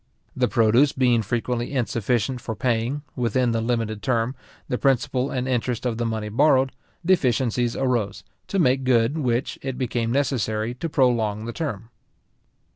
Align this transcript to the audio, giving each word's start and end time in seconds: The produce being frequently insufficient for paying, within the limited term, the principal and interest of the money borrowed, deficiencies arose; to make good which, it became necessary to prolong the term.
The 0.35 0.47
produce 0.47 0.93
being 0.93 1.21
frequently 1.21 1.71
insufficient 1.73 2.41
for 2.41 2.55
paying, 2.55 3.03
within 3.15 3.51
the 3.51 3.61
limited 3.61 4.01
term, 4.01 4.33
the 4.67 4.79
principal 4.79 5.29
and 5.29 5.47
interest 5.47 5.85
of 5.85 5.99
the 5.99 6.07
money 6.07 6.27
borrowed, 6.29 6.71
deficiencies 7.05 7.75
arose; 7.75 8.23
to 8.47 8.57
make 8.57 8.83
good 8.83 9.19
which, 9.19 9.59
it 9.61 9.77
became 9.77 10.11
necessary 10.11 10.73
to 10.73 10.89
prolong 10.89 11.45
the 11.45 11.53
term. 11.53 11.91